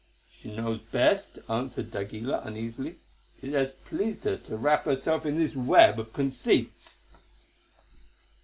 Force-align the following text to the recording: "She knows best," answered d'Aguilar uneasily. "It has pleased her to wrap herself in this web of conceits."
"She 0.31 0.51
knows 0.55 0.79
best," 0.79 1.37
answered 1.47 1.91
d'Aguilar 1.91 2.41
uneasily. 2.43 2.97
"It 3.39 3.53
has 3.53 3.69
pleased 3.69 4.23
her 4.23 4.35
to 4.35 4.57
wrap 4.57 4.85
herself 4.85 5.27
in 5.27 5.37
this 5.37 5.55
web 5.55 5.99
of 5.99 6.11
conceits." 6.11 6.95